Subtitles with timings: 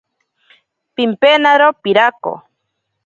[0.95, 2.33] Pimpenaro pirako.